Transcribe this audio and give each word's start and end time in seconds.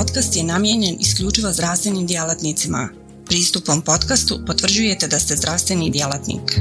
podcast 0.00 0.36
je 0.36 0.44
namijenjen 0.44 0.96
isključivo 1.00 1.52
zdravstvenim 1.52 2.06
djelatnicima. 2.06 2.88
Pristupom 3.26 3.82
podcastu 3.82 4.38
potvrđujete 4.46 5.08
da 5.08 5.18
ste 5.18 5.36
zdravstveni 5.36 5.90
djelatnik. 5.90 6.60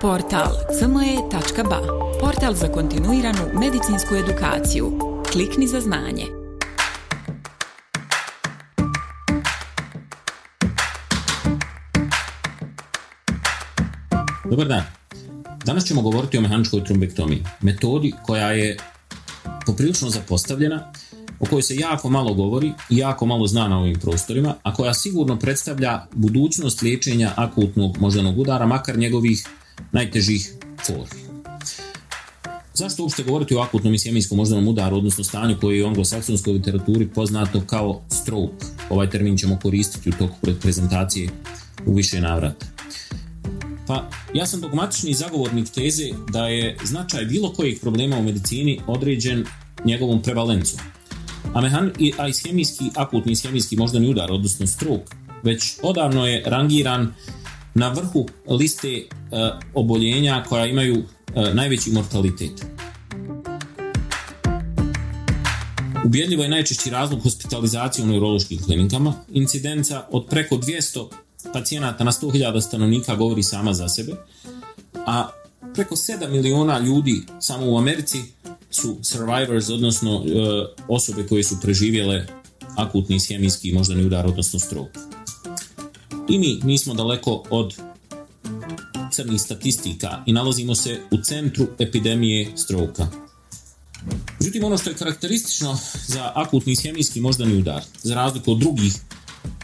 Portal 0.00 0.52
cme.ba 0.78 1.80
Portal 2.20 2.54
za 2.54 2.68
kontinuiranu 2.68 3.38
medicinsku 3.60 4.14
edukaciju. 4.14 4.98
Klikni 5.32 5.66
za 5.66 5.80
znanje. 5.80 6.26
Dobar 14.50 14.68
dan. 14.68 14.82
Danas 15.64 15.84
ćemo 15.84 16.02
govoriti 16.02 16.38
o 16.38 16.40
mehaničkoj 16.40 16.84
trombektomiji, 16.84 17.44
metodi 17.60 18.12
koja 18.26 18.52
je 18.52 18.76
poprilično 19.66 20.10
zapostavljena, 20.10 20.92
o 21.40 21.46
kojoj 21.46 21.62
se 21.62 21.76
jako 21.76 22.10
malo 22.10 22.34
govori 22.34 22.72
i 22.90 22.96
jako 22.96 23.26
malo 23.26 23.46
zna 23.46 23.68
na 23.68 23.78
ovim 23.78 23.98
prostorima, 24.00 24.54
a 24.62 24.74
koja 24.74 24.94
sigurno 24.94 25.38
predstavlja 25.38 26.06
budućnost 26.14 26.82
liječenja 26.82 27.32
akutnog 27.36 27.98
moždanog 27.98 28.38
udara, 28.38 28.66
makar 28.66 28.98
njegovih 28.98 29.46
najtežih 29.92 30.52
formi. 30.86 31.22
Zašto 32.74 33.02
uopšte 33.02 33.22
govoriti 33.22 33.54
o 33.54 33.60
akutnom 33.60 33.94
ishemijskom 33.94 34.38
moždanom 34.38 34.68
udaru, 34.68 34.96
odnosno 34.96 35.24
stanju 35.24 35.56
koje 35.60 35.78
je 35.78 35.84
u 35.84 35.88
anglosaksonskoj 35.88 36.52
literaturi 36.52 37.08
poznato 37.08 37.62
kao 37.66 38.02
stroke? 38.10 38.66
Ovaj 38.90 39.10
termin 39.10 39.36
ćemo 39.36 39.58
koristiti 39.62 40.08
u 40.08 40.12
toku 40.12 40.36
prezentacije 40.62 41.30
u 41.86 41.94
više 41.94 42.20
navrata. 42.20 42.71
Pa 43.86 44.10
ja 44.34 44.46
sam 44.46 44.60
dogmatični 44.60 45.14
zagovornik 45.14 45.70
teze 45.70 46.08
da 46.30 46.48
je 46.48 46.76
značaj 46.84 47.24
bilo 47.24 47.52
kojih 47.52 47.80
problema 47.80 48.16
u 48.16 48.22
medicini 48.22 48.80
određen 48.86 49.44
njegovom 49.84 50.22
prevalencom. 50.22 50.78
A, 51.54 51.60
mehan, 51.60 51.92
a 52.18 52.28
ishemijski, 52.28 52.84
akutni 52.94 53.32
ishemijski 53.32 53.76
moždani 53.76 54.08
udar, 54.08 54.32
odnosno 54.32 54.66
stroke, 54.66 55.16
već 55.42 55.74
odavno 55.82 56.26
je 56.26 56.42
rangiran 56.46 57.14
na 57.74 57.88
vrhu 57.88 58.28
liste 58.48 58.88
e, 58.88 59.04
oboljenja 59.74 60.44
koja 60.48 60.66
imaju 60.66 60.96
e, 61.34 61.54
najveći 61.54 61.90
mortalitet. 61.90 62.64
Ubjedljivo 66.04 66.42
je 66.42 66.48
najčešći 66.48 66.90
razlog 66.90 67.22
hospitalizacije 67.22 68.04
u 68.04 68.08
neurološkim 68.08 68.62
klinikama, 68.62 69.14
incidenca 69.32 70.06
od 70.10 70.26
preko 70.30 70.56
200 70.56 71.08
pacijenata 71.52 72.04
na 72.04 72.12
100.000 72.12 72.60
stanovnika 72.60 73.16
govori 73.16 73.42
sama 73.42 73.74
za 73.74 73.88
sebe, 73.88 74.12
a 75.06 75.28
preko 75.74 75.96
7 75.96 76.30
miliona 76.30 76.78
ljudi 76.78 77.22
samo 77.40 77.72
u 77.72 77.78
Americi 77.78 78.22
su 78.70 78.96
survivors, 79.02 79.68
odnosno 79.68 80.24
e, 80.26 80.30
osobe 80.88 81.26
koje 81.26 81.44
su 81.44 81.60
preživjele 81.62 82.26
akutni 82.76 83.16
ishemijski 83.16 83.72
moždani 83.72 84.04
udar, 84.04 84.26
odnosno 84.26 84.58
stroke. 84.58 85.00
I 86.28 86.38
mi 86.38 86.60
nismo 86.64 86.94
daleko 86.94 87.44
od 87.50 87.74
crnih 89.12 89.40
statistika 89.40 90.22
i 90.26 90.32
nalazimo 90.32 90.74
se 90.74 91.00
u 91.10 91.16
centru 91.16 91.66
epidemije 91.78 92.52
stroka. 92.56 93.08
Međutim, 94.40 94.64
ono 94.64 94.78
što 94.78 94.90
je 94.90 94.96
karakteristično 94.96 95.78
za 96.06 96.32
akutni 96.34 96.72
ishemijski 96.72 97.20
moždani 97.20 97.56
udar, 97.56 97.82
za 98.02 98.14
razliku 98.14 98.52
od 98.52 98.58
drugih 98.58 98.94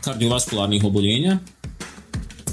kardiovaskularnih 0.01 0.85
oboljenja, 0.85 1.39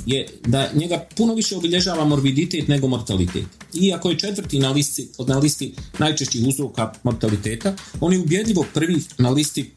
je 0.05 0.27
da 0.47 0.69
njega 0.73 1.05
puno 1.15 1.33
više 1.33 1.57
obilježava 1.57 2.05
morbiditet 2.05 2.67
nego 2.67 2.87
mortalitet. 2.87 3.45
Iako 3.73 4.09
je 4.09 4.19
četvrti 4.19 4.59
na 4.59 4.71
listi, 4.71 5.09
na 5.27 5.37
listi 5.37 5.73
najčešćih 5.99 6.47
uzroka 6.47 6.93
mortaliteta, 7.03 7.75
on 7.99 8.13
je 8.13 8.19
ubjedljivo 8.19 8.65
prvi 8.73 9.01
na 9.17 9.29
listi 9.29 9.71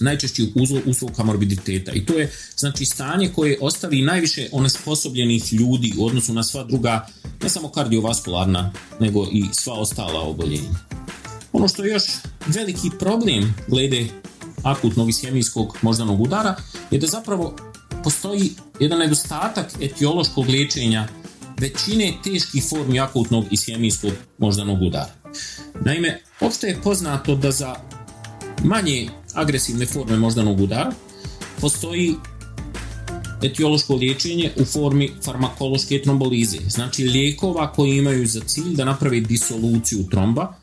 najčešćih 0.00 0.48
uzroka 0.86 1.24
morbiditeta. 1.24 1.92
I 1.92 2.06
to 2.06 2.18
je 2.18 2.32
znači 2.56 2.84
stanje 2.84 3.28
koje 3.34 3.58
ostavi 3.60 4.02
najviše 4.02 4.48
onesposobljenih 4.52 5.52
ljudi 5.52 5.92
u 5.98 6.06
odnosu 6.06 6.32
na 6.32 6.42
sva 6.42 6.64
druga, 6.64 7.06
ne 7.42 7.48
samo 7.48 7.68
kardiovaskularna, 7.68 8.72
nego 9.00 9.28
i 9.32 9.44
sva 9.52 9.74
ostala 9.74 10.20
oboljenja. 10.20 10.70
Ono 11.52 11.68
što 11.68 11.84
je 11.84 11.92
još 11.92 12.04
veliki 12.46 12.90
problem 12.98 13.54
glede 13.68 14.06
akutnog 14.62 15.08
ishemijskog 15.08 15.78
moždanog 15.82 16.20
udara 16.20 16.56
je 16.90 16.98
da 16.98 17.06
zapravo 17.06 17.56
postoji 18.04 18.50
jedan 18.80 18.98
nedostatak 18.98 19.72
etiološkog 19.80 20.48
liječenja 20.48 21.08
većine 21.58 22.12
teških 22.24 22.64
formi 22.70 23.00
akutnog 23.00 23.44
ishemijskog 23.50 24.12
moždanog 24.38 24.82
udara. 24.82 25.14
Naime, 25.84 26.20
opšte 26.40 26.66
je 26.66 26.80
poznato 26.82 27.34
da 27.34 27.50
za 27.50 27.76
manje 28.64 29.08
agresivne 29.34 29.86
forme 29.86 30.16
moždanog 30.16 30.60
udara 30.60 30.92
postoji 31.60 32.14
etiološko 33.42 33.94
liječenje 33.94 34.50
u 34.56 34.64
formi 34.64 35.10
farmakološke 35.24 36.02
trombolize, 36.02 36.58
znači 36.68 37.04
lijekova 37.04 37.72
koji 37.72 37.96
imaju 37.96 38.26
za 38.26 38.40
cilj 38.46 38.74
da 38.76 38.84
naprave 38.84 39.20
disoluciju 39.20 40.06
tromba 40.10 40.54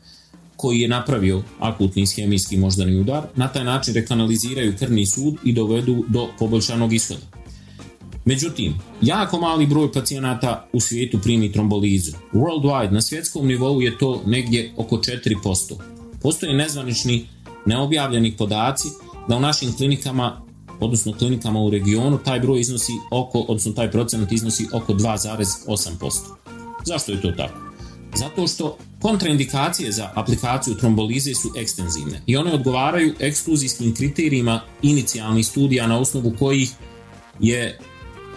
koji 0.60 0.80
je 0.80 0.88
napravio 0.88 1.42
akutni 1.58 2.02
ishemijski 2.02 2.56
moždani 2.56 3.00
udar, 3.00 3.22
na 3.36 3.48
taj 3.48 3.64
način 3.64 3.94
rekanaliziraju 3.94 4.76
krvni 4.78 5.06
sud 5.06 5.34
i 5.44 5.52
dovedu 5.52 6.04
do 6.08 6.28
poboljšanog 6.38 6.92
ishoda. 6.92 7.20
Međutim, 8.24 8.74
jako 9.02 9.40
mali 9.40 9.66
broj 9.66 9.92
pacijenata 9.92 10.68
u 10.72 10.80
svijetu 10.80 11.18
primi 11.18 11.52
trombolizu. 11.52 12.12
Worldwide, 12.32 12.90
na 12.90 13.00
svjetskom 13.00 13.46
nivou 13.46 13.80
je 13.80 13.98
to 13.98 14.22
negdje 14.26 14.72
oko 14.76 14.96
4%. 14.96 15.74
Postoje 16.22 16.54
nezvanični, 16.54 17.26
neobjavljeni 17.66 18.36
podaci 18.36 18.88
da 19.28 19.36
u 19.36 19.40
našim 19.40 19.76
klinikama, 19.76 20.42
odnosno 20.80 21.12
klinikama 21.12 21.60
u 21.60 21.70
regionu, 21.70 22.18
taj 22.18 22.40
broj 22.40 22.60
iznosi 22.60 22.92
oko, 23.10 23.38
odnosno 23.40 23.72
taj 23.72 23.90
procenat 23.90 24.32
iznosi 24.32 24.66
oko 24.72 24.92
2,8%. 24.92 26.10
Zašto 26.84 27.12
je 27.12 27.22
to 27.22 27.30
tako? 27.30 27.58
Zato 28.14 28.46
što 28.46 28.76
kontraindikacije 29.00 29.92
za 29.92 30.10
aplikaciju 30.14 30.74
trombolize 30.74 31.34
su 31.34 31.52
ekstenzivne 31.56 32.22
i 32.26 32.36
one 32.36 32.52
odgovaraju 32.52 33.14
ekskluzijskim 33.18 33.94
kriterijima 33.94 34.60
inicijalnih 34.82 35.46
studija 35.46 35.86
na 35.86 35.98
osnovu 35.98 36.34
kojih 36.38 36.70
je 37.40 37.78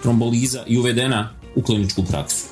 tromboliza 0.02 0.64
i 0.68 0.78
uvedena 0.78 1.30
u 1.56 1.62
kliničku 1.62 2.04
praksu. 2.04 2.46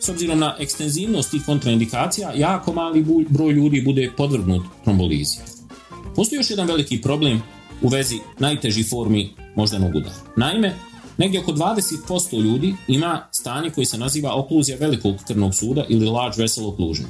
S 0.00 0.08
obzirom 0.08 0.38
na 0.38 0.56
ekstenzivnost 0.58 1.30
tih 1.30 1.42
kontraindikacija, 1.46 2.32
jako 2.36 2.72
mali 2.72 3.04
broj 3.28 3.52
ljudi 3.52 3.82
bude 3.82 4.10
podvrgnut 4.16 4.62
trombolizi. 4.84 5.38
Postoji 6.16 6.38
još 6.38 6.50
jedan 6.50 6.66
veliki 6.66 7.02
problem 7.02 7.42
u 7.82 7.88
vezi 7.88 8.18
najtežih 8.38 8.86
formi 8.90 9.30
moždanog 9.54 9.94
udara. 9.94 10.14
Naime, 10.36 10.74
negdje 11.18 11.40
oko 11.40 11.52
20% 11.52 12.42
ljudi 12.42 12.74
ima 12.88 13.28
stanje 13.32 13.70
koje 13.70 13.86
se 13.86 13.98
naziva 13.98 14.34
okluzija 14.34 14.78
velikog 14.80 15.16
krvnog 15.26 15.54
suda 15.54 15.84
ili 15.88 16.06
large 16.06 16.42
vessel 16.42 16.66
occlusion. 16.66 17.08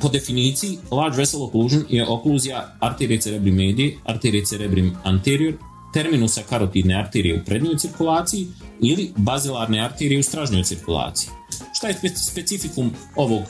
Po 0.00 0.08
definiciji, 0.08 0.78
large 0.90 1.16
vessel 1.16 1.42
occlusion 1.42 1.84
je 1.88 2.08
okluzija 2.08 2.76
arterije 2.80 3.20
cerebri 3.20 3.50
medije, 3.50 3.96
arterije 4.04 4.44
cerebrim 4.44 4.96
anterior, 5.04 5.54
terminusa 5.92 6.42
karotidne 6.48 6.94
arterije 6.94 7.40
u 7.40 7.44
prednjoj 7.44 7.78
cirkulaciji 7.78 8.46
ili 8.80 9.12
bazilarne 9.16 9.80
arterije 9.80 10.20
u 10.20 10.22
stražnjoj 10.22 10.64
cirkulaciji. 10.64 11.30
Šta 11.74 11.88
je 11.88 12.14
specifikum 12.16 12.92
ovog 13.16 13.42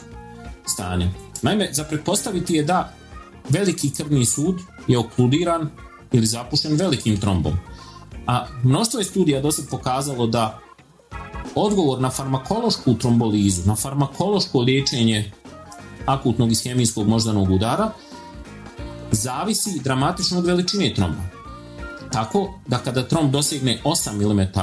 stanja? 0.65 1.09
Naime, 1.41 1.69
za 1.71 1.83
pretpostaviti 1.83 2.53
je 2.53 2.63
da 2.63 2.93
veliki 3.49 3.89
krvni 3.97 4.25
sud 4.25 4.59
je 4.87 4.97
okludiran 4.97 5.69
ili 6.11 6.25
zapušten 6.25 6.75
velikim 6.75 7.17
trombom. 7.17 7.53
A 8.27 8.47
mnoštvo 8.63 8.99
je 8.99 9.03
studija 9.03 9.41
do 9.41 9.51
sad 9.51 9.69
pokazalo 9.69 10.27
da 10.27 10.59
odgovor 11.55 12.01
na 12.01 12.09
farmakološku 12.09 12.93
trombolizu, 12.93 13.61
na 13.65 13.75
farmakološko 13.75 14.59
liječenje 14.59 15.31
akutnog 16.05 16.51
ishemijskog 16.51 17.07
moždanog 17.07 17.51
udara 17.51 17.91
zavisi 19.11 19.79
dramatično 19.83 20.39
od 20.39 20.45
veličine 20.45 20.93
tromba. 20.93 21.21
Tako 22.11 22.53
da 22.67 22.77
kada 22.77 23.07
tromb 23.07 23.31
dosegne 23.31 23.81
8 23.83 24.13
mm 24.13 24.59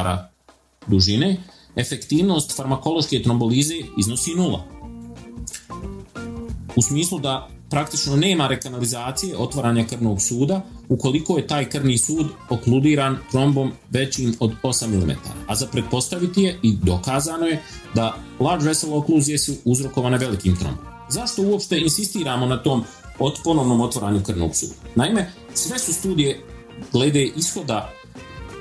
dužine, 0.86 1.36
efektivnost 1.76 2.56
farmakološke 2.56 3.22
trombolize 3.22 3.74
iznosi 3.98 4.34
nula. 4.34 4.64
U 6.76 6.82
smislu 6.82 7.18
da 7.18 7.48
praktično 7.70 8.16
nema 8.16 8.46
rekanalizacije 8.46 9.36
otvaranja 9.36 9.84
krvnog 9.84 10.22
suda 10.22 10.60
ukoliko 10.88 11.36
je 11.36 11.46
taj 11.46 11.70
krvni 11.70 11.98
sud 11.98 12.26
okludiran 12.50 13.18
trombom 13.30 13.72
većim 13.90 14.36
od 14.40 14.52
8 14.62 14.86
mm. 14.86 15.10
A 15.46 15.54
za 15.54 15.66
pretpostaviti 15.66 16.42
je 16.42 16.58
i 16.62 16.76
dokazano 16.82 17.46
je 17.46 17.62
da 17.94 18.16
large 18.40 18.64
vessel 18.64 18.94
okluzije 18.94 19.38
su 19.38 19.54
uzrokovane 19.64 20.18
velikim 20.18 20.56
trombom. 20.56 20.95
Zašto 21.08 21.42
uopšte 21.42 21.80
insistiramo 21.80 22.46
na 22.46 22.62
tom 22.62 22.84
od 23.18 23.38
ponovnom 23.44 23.80
otvaranju 23.80 24.22
krvnog 24.26 24.56
suda? 24.56 24.74
Naime, 24.94 25.32
sve 25.54 25.78
su 25.78 25.92
studije 25.92 26.40
glede 26.92 27.24
ishoda 27.24 27.92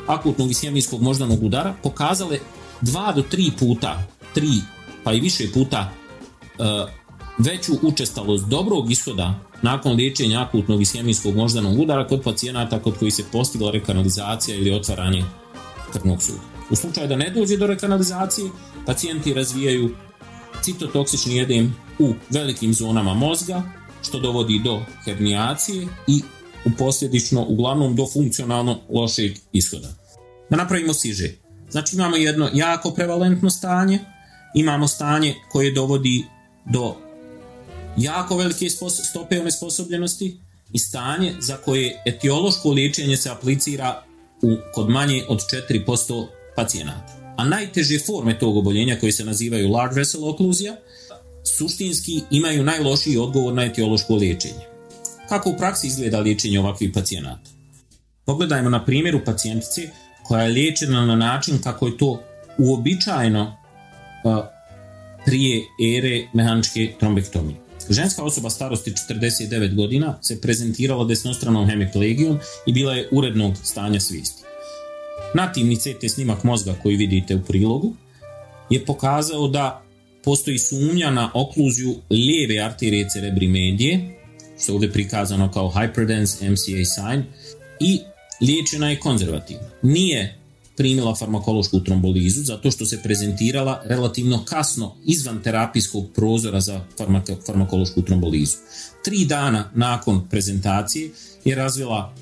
akutnog 0.07 0.51
ishemijskog 0.51 1.01
moždanog 1.01 1.43
udara 1.43 1.73
pokazale 1.83 2.39
dva 2.81 3.11
do 3.11 3.21
tri 3.21 3.51
puta, 3.59 4.03
tri 4.33 4.51
pa 5.03 5.13
i 5.13 5.19
više 5.19 5.51
puta 5.53 5.91
uh, 6.59 6.89
veću 7.37 7.73
učestalost 7.81 8.45
dobrog 8.45 8.91
ishoda 8.91 9.39
nakon 9.61 9.93
liječenja 9.95 10.41
akutnog 10.41 10.81
ishemijskog 10.81 11.35
moždanog 11.35 11.79
udara 11.79 12.07
kod 12.07 12.23
pacijenata 12.23 12.79
kod 12.79 12.97
koji 12.97 13.11
se 13.11 13.23
postigla 13.31 13.71
rekanalizacija 13.71 14.57
ili 14.57 14.71
otvaranje 14.71 15.23
krvnog 15.93 16.23
suda. 16.23 16.39
U 16.69 16.75
slučaju 16.75 17.07
da 17.07 17.15
ne 17.15 17.29
dođe 17.29 17.57
do 17.57 17.67
rekanalizacije, 17.67 18.49
pacijenti 18.85 19.33
razvijaju 19.33 19.95
citotoksični 20.65 21.35
jedem 21.35 21.75
u 21.99 22.13
velikim 22.29 22.73
zonama 22.73 23.13
mozga, 23.13 23.63
što 24.01 24.19
dovodi 24.19 24.61
do 24.63 24.81
hernijacije 25.03 25.87
i 26.07 26.21
u 26.65 26.69
posljedično 26.77 27.45
uglavnom 27.47 27.95
do 27.95 28.07
funkcionalno 28.13 28.79
lošeg 28.89 29.37
ishoda. 29.51 29.87
Da 30.49 30.57
napravimo 30.57 30.93
siže. 30.93 31.33
Znači 31.69 31.95
imamo 31.95 32.15
jedno 32.15 32.49
jako 32.53 32.91
prevalentno 32.91 33.49
stanje, 33.49 33.99
imamo 34.55 34.87
stanje 34.87 35.35
koje 35.51 35.71
dovodi 35.71 36.25
do 36.65 36.95
jako 37.97 38.37
velike 38.37 38.69
stope 39.09 39.39
onesposobljenosti 39.39 40.39
i 40.73 40.79
stanje 40.79 41.33
za 41.39 41.57
koje 41.57 42.01
etiološko 42.05 42.69
liječenje 42.69 43.17
se 43.17 43.29
aplicira 43.29 44.03
u, 44.41 44.55
kod 44.73 44.89
manje 44.89 45.23
od 45.29 45.39
4% 45.69 46.27
pacijenata. 46.55 47.24
A 47.37 47.45
najteže 47.45 47.99
forme 47.99 48.39
tog 48.39 48.57
oboljenja 48.57 48.99
koje 48.99 49.11
se 49.11 49.25
nazivaju 49.25 49.71
large 49.71 49.95
vessel 49.95 50.29
okluzija 50.29 50.75
suštinski 51.57 52.21
imaju 52.31 52.63
najlošiji 52.63 53.17
odgovor 53.17 53.53
na 53.53 53.65
etiološko 53.65 54.15
liječenje. 54.15 54.65
Kako 55.29 55.49
u 55.49 55.57
praksi 55.57 55.87
izgleda 55.87 56.19
liječenje 56.19 56.59
ovakvih 56.59 56.91
pacijenata? 56.93 57.49
Pogledajmo 58.25 58.69
na 58.69 58.85
primjeru 58.85 59.19
pacijentice 59.25 59.89
koja 60.23 60.43
je 60.43 60.49
liječena 60.49 61.05
na 61.05 61.15
način 61.15 61.61
kako 61.61 61.87
je 61.87 61.97
to 61.97 62.23
uobičajeno 62.57 63.57
prije 65.25 65.61
ere 65.97 66.27
mehaničke 66.33 66.93
trombektomije. 66.99 67.57
Ženska 67.89 68.23
osoba 68.23 68.49
starosti 68.49 68.93
49 69.09 69.75
godina 69.75 70.17
se 70.21 70.41
prezentirala 70.41 71.05
desnostranom 71.05 71.67
hemiplegijom 71.69 72.39
i 72.65 72.73
bila 72.73 72.93
je 72.93 73.09
urednog 73.11 73.53
stanja 73.63 73.99
svijesti. 73.99 74.44
Nativni 75.35 75.75
CT 75.75 76.09
snimak 76.09 76.43
mozga 76.43 76.75
koji 76.83 76.95
vidite 76.95 77.35
u 77.35 77.43
prilogu 77.43 77.95
je 78.69 78.85
pokazao 78.85 79.47
da 79.47 79.83
postoji 80.23 80.57
sumnja 80.59 81.11
na 81.11 81.31
okluziju 81.33 81.95
lijeve 82.09 82.59
arterije 82.59 83.09
cerebri 83.09 83.47
medije, 83.47 84.17
što 84.61 84.71
je 84.71 84.73
ovdje 84.73 84.91
prikazano 84.91 85.51
kao 85.51 85.71
hyperdense 85.71 86.49
MCA 86.49 86.85
sign, 86.85 87.23
i 87.79 87.99
liječena 88.41 88.89
je 88.89 88.99
konzervativno. 88.99 89.67
Nije 89.81 90.37
primila 90.77 91.15
farmakološku 91.15 91.79
trombolizu 91.79 92.43
zato 92.43 92.71
što 92.71 92.85
se 92.85 93.03
prezentirala 93.03 93.81
relativno 93.85 94.43
kasno 94.45 94.95
izvan 95.05 95.43
terapijskog 95.43 96.05
prozora 96.15 96.61
za 96.61 96.81
farmakološku 97.45 98.01
trombolizu. 98.01 98.57
Tri 99.03 99.25
dana 99.25 99.71
nakon 99.73 100.27
prezentacije 100.29 101.09
je 101.45 101.55
razvila 101.55 102.15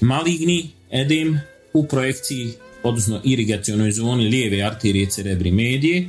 maligni 0.00 0.70
edem 0.90 1.40
u 1.78 1.84
projekciji, 1.84 2.52
odnosno 2.82 3.20
irigacionoj 3.24 3.92
zoni 3.92 4.28
lijeve 4.28 4.62
arterije 4.62 5.10
cerebri 5.10 5.50
medije 5.50 6.08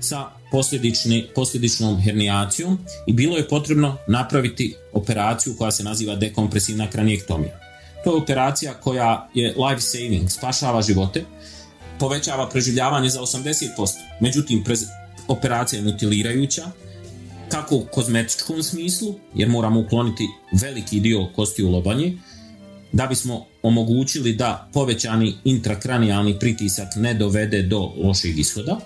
sa 0.00 0.26
posljedičnom 1.34 2.00
hernijacijom 2.00 2.78
i 3.06 3.12
bilo 3.12 3.36
je 3.36 3.48
potrebno 3.48 3.96
napraviti 4.08 4.74
operaciju 4.92 5.54
koja 5.58 5.70
se 5.70 5.84
naziva 5.84 6.16
dekompresivna 6.16 6.90
kranijektomija. 6.90 7.60
To 8.04 8.10
je 8.10 8.22
operacija 8.22 8.74
koja 8.74 9.28
je 9.34 9.48
life 9.48 9.80
saving, 9.80 10.30
spašava 10.30 10.82
živote, 10.82 11.24
povećava 11.98 12.48
preživljavanje 12.48 13.08
za 13.08 13.20
80%. 13.20 13.66
Međutim, 14.20 14.64
operacija 15.28 15.78
je 15.78 15.84
mutilirajuća, 15.84 16.70
kako 17.48 17.76
u 17.76 17.86
kozmetičkom 17.92 18.62
smislu, 18.62 19.14
jer 19.34 19.48
moramo 19.48 19.80
ukloniti 19.80 20.28
veliki 20.52 21.00
dio 21.00 21.28
kosti 21.36 21.64
u 21.64 21.70
lobanje, 21.70 22.18
da 22.92 23.06
bismo 23.06 23.46
omogućili 23.62 24.34
da 24.34 24.68
povećani 24.72 25.34
intrakranijalni 25.44 26.38
pritisak 26.38 26.88
ne 26.96 27.14
dovede 27.14 27.62
do 27.62 27.92
lošeg 28.04 28.38
ishoda, 28.38 28.80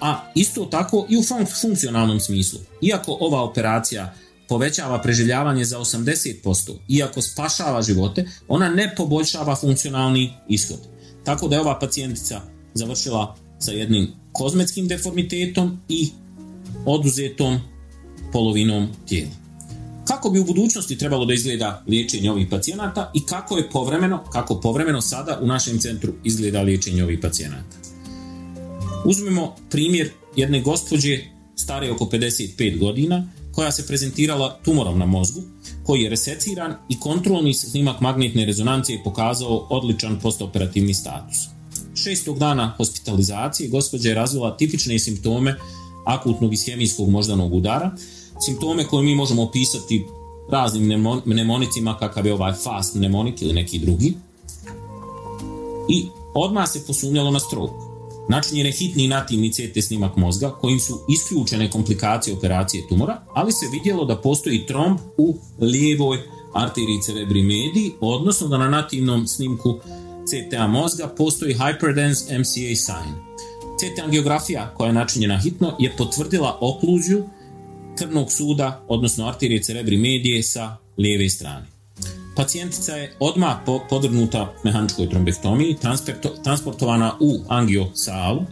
a 0.00 0.30
isto 0.34 0.64
tako 0.64 1.06
i 1.08 1.16
u 1.16 1.22
funkcionalnom 1.62 2.20
smislu. 2.20 2.58
Iako 2.82 3.16
ova 3.20 3.42
operacija 3.42 4.14
povećava 4.48 5.02
preživljavanje 5.02 5.64
za 5.64 5.78
80%, 5.78 6.74
iako 6.88 7.22
spašava 7.22 7.82
živote, 7.82 8.24
ona 8.48 8.68
ne 8.68 8.94
poboljšava 8.96 9.56
funkcionalni 9.56 10.32
ishod. 10.48 10.78
Tako 11.24 11.48
da 11.48 11.56
je 11.56 11.60
ova 11.60 11.78
pacijentica 11.78 12.40
završila 12.74 13.36
sa 13.58 13.72
jednim 13.72 14.12
kozmetskim 14.32 14.88
deformitetom 14.88 15.80
i 15.88 16.08
oduzetom 16.86 17.60
polovinom 18.32 18.88
tijela. 19.08 19.37
Kako 20.08 20.30
bi 20.30 20.38
u 20.38 20.44
budućnosti 20.44 20.98
trebalo 20.98 21.24
da 21.24 21.34
izgleda 21.34 21.82
liječenje 21.86 22.30
ovih 22.30 22.46
pacijenata 22.50 23.10
i 23.14 23.26
kako 23.26 23.56
je 23.56 23.70
povremeno, 23.70 24.24
kako 24.32 24.60
povremeno 24.60 25.00
sada 25.00 25.38
u 25.42 25.46
našem 25.46 25.78
centru 25.78 26.12
izgleda 26.24 26.62
liječenje 26.62 27.04
ovih 27.04 27.18
pacijenata. 27.22 27.76
Uzmemo 29.04 29.56
primjer 29.70 30.10
jedne 30.36 30.60
gospođe 30.60 31.18
stare 31.56 31.90
oko 31.90 32.04
55 32.04 32.78
godina 32.78 33.28
koja 33.52 33.72
se 33.72 33.86
prezentirala 33.86 34.58
tumorom 34.64 34.98
na 34.98 35.06
mozgu, 35.06 35.42
koji 35.84 36.02
je 36.02 36.10
reseciran 36.10 36.74
i 36.88 37.00
kontrolni 37.00 37.54
snimak 37.54 38.00
magnetne 38.00 38.44
rezonancije 38.44 38.96
je 38.96 39.04
pokazao 39.04 39.66
odličan 39.70 40.18
postoperativni 40.22 40.94
status. 40.94 41.36
Šestog 41.94 42.38
dana 42.38 42.74
hospitalizacije 42.76 43.68
gospođa 43.68 44.08
je 44.08 44.14
razvila 44.14 44.56
tipične 44.56 44.98
simptome 44.98 45.56
akutnog 46.06 46.52
ishemijskog 46.52 47.08
moždanog 47.08 47.54
udara, 47.54 47.90
simptome 48.40 48.84
koje 48.84 49.04
mi 49.04 49.14
možemo 49.14 49.42
opisati 49.42 50.06
raznim 50.50 51.04
mnemonicima 51.24 51.98
kakav 51.98 52.26
je 52.26 52.34
ovaj 52.34 52.52
fast 52.52 52.94
mnemonik 52.94 53.42
ili 53.42 53.52
neki 53.52 53.78
drugi. 53.78 54.14
I 55.88 56.06
odmah 56.34 56.68
se 56.68 56.86
posumnjalo 56.86 57.30
na 57.30 57.40
stroke. 57.40 57.88
Načinjen 58.28 58.66
je 58.66 58.72
hitni 58.72 59.08
nativni 59.08 59.52
CT 59.52 59.84
snimak 59.84 60.16
mozga 60.16 60.50
kojim 60.50 60.80
su 60.80 61.00
isključene 61.08 61.70
komplikacije 61.70 62.36
operacije 62.36 62.88
tumora, 62.88 63.20
ali 63.34 63.52
se 63.52 63.66
vidjelo 63.72 64.04
da 64.04 64.16
postoji 64.16 64.66
tromb 64.66 64.98
u 65.16 65.36
lijevoj 65.60 66.18
arteriji 66.54 67.02
cerebri 67.02 67.42
mediji, 67.42 67.92
odnosno 68.00 68.48
da 68.48 68.58
na 68.58 68.68
nativnom 68.68 69.26
snimku 69.26 69.78
CTA 70.26 70.66
mozga 70.66 71.08
postoji 71.16 71.54
hyperdense 71.54 72.38
MCA 72.38 72.76
sign. 72.76 73.14
CT 73.78 74.04
angiografija 74.04 74.74
koja 74.76 74.86
je 74.86 74.92
načinjena 74.92 75.38
hitno 75.38 75.76
je 75.78 75.96
potvrdila 75.96 76.58
okluziju 76.60 77.24
krvnog 77.98 78.32
suda, 78.32 78.84
odnosno 78.88 79.28
arterije 79.28 79.62
cerebri 79.62 79.96
medije 79.96 80.42
sa 80.42 80.76
lijeve 80.98 81.28
strane. 81.28 81.66
Pacijentica 82.36 82.92
je 82.92 83.16
odmah 83.20 83.56
podvrgnuta 83.90 84.54
mehaničkoj 84.64 85.10
trombektomiji, 85.10 85.76
transportovana 86.44 87.16
u 87.20 87.40
angiosalu. 87.48 88.42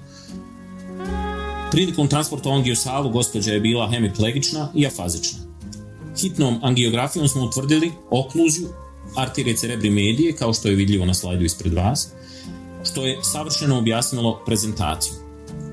Prilikom 1.70 2.08
transporta 2.08 2.48
u 2.48 2.52
angiosalu 2.52 3.10
gospođa 3.10 3.52
je 3.52 3.60
bila 3.60 3.90
hemiplegična 3.90 4.68
i 4.74 4.86
afazična. 4.86 5.38
Hitnom 6.20 6.58
angiografijom 6.62 7.28
smo 7.28 7.44
utvrdili 7.44 7.92
okluziju 8.10 8.68
arterije 9.16 9.56
cerebri 9.56 9.90
medije, 9.90 10.36
kao 10.36 10.54
što 10.54 10.68
je 10.68 10.74
vidljivo 10.74 11.06
na 11.06 11.14
slajdu 11.14 11.44
ispred 11.44 11.72
vas, 11.72 12.08
što 12.84 13.06
je 13.06 13.18
savršeno 13.22 13.78
objasnilo 13.78 14.42
prezentaciju. 14.46 15.25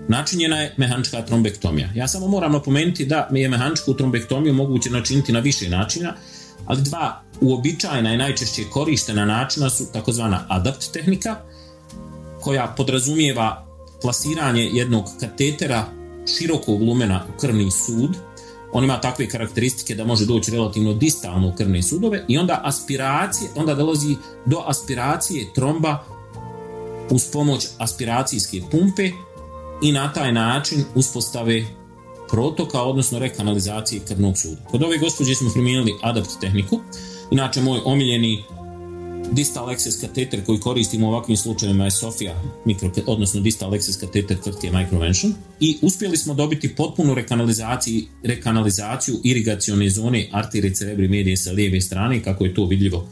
Načinjena 0.08 0.62
je 0.62 0.74
mehanička 0.78 1.22
trombektomija. 1.22 1.90
Ja 1.96 2.08
samo 2.08 2.28
moram 2.28 2.52
napomenuti 2.52 3.06
da 3.06 3.30
je 3.32 3.50
mehaničku 3.50 3.94
trombektomiju 3.94 4.54
moguće 4.54 4.90
načiniti 4.90 5.32
na 5.32 5.40
više 5.40 5.70
načina, 5.70 6.14
ali 6.66 6.82
dva 6.82 7.22
uobičajena 7.42 8.14
i 8.14 8.18
najčešće 8.18 8.64
korištena 8.72 9.26
načina 9.26 9.70
su 9.70 9.92
takozvana 9.94 10.46
adapt 10.50 10.92
tehnika, 10.94 11.36
koja 12.42 12.74
podrazumijeva 12.78 13.66
plasiranje 14.02 14.70
jednog 14.74 15.06
katetera 15.20 15.86
širokog 16.38 16.82
lumena 16.82 17.26
u 17.36 17.40
krvni 17.40 17.72
sud. 17.72 18.18
On 18.72 18.84
ima 18.84 19.02
takve 19.02 19.30
karakteristike 19.30 19.96
da 19.96 20.06
može 20.06 20.26
doći 20.26 20.52
relativno 20.52 20.94
distalno 20.94 21.48
u 21.48 21.56
krvne 21.56 21.84
sudove 21.84 22.26
i 22.28 22.38
onda 22.38 22.62
aspiracije, 22.64 23.50
onda 23.56 23.76
dolazi 23.76 24.16
do 24.46 24.64
aspiracije 24.66 25.46
tromba 25.56 26.04
uz 27.10 27.26
pomoć 27.34 27.68
aspiracijske 27.78 28.62
pumpe 28.72 29.12
i 29.82 29.92
na 29.92 30.14
taj 30.14 30.34
način 30.34 30.84
uspostave 30.96 31.66
protoka, 32.30 32.82
odnosno 32.82 33.20
rekanalizacije 33.20 34.02
krvnog 34.08 34.38
suda. 34.38 34.62
Kod 34.72 34.84
ove 34.84 34.98
gospođe 34.98 35.36
smo 35.36 35.50
primijenili 35.54 35.94
adapt 36.02 36.30
tehniku, 36.42 36.80
inače 37.32 37.62
moj 37.62 37.80
omiljeni 37.86 38.44
distal 39.32 39.70
access 39.70 40.02
kateter 40.02 40.46
koji 40.46 40.60
koristimo 40.60 41.08
u 41.08 41.10
ovakvim 41.10 41.38
slučajevima 41.38 41.86
je 41.86 41.92
Sofia, 41.92 42.42
mikro, 42.66 42.92
odnosno 43.06 43.42
distal 43.42 43.74
access 43.74 44.00
kateter 44.00 44.38
tvrtke 44.38 44.72
Microvention 44.72 45.34
i 45.60 45.78
uspjeli 45.82 46.18
smo 46.18 46.34
dobiti 46.34 46.76
potpunu 46.76 47.14
rekanalizaciju, 47.14 48.04
rekanalizaciju 48.24 49.20
irigacione 49.24 49.90
zone 49.90 50.30
arterije 50.32 50.74
cerebri 50.74 51.08
medije 51.08 51.38
sa 51.38 51.52
lijeve 51.52 51.82
strane, 51.82 52.24
kako 52.24 52.46
je 52.46 52.54
to 52.54 52.66
vidljivo 52.66 53.08